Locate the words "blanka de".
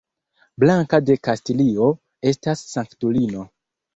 0.63-1.17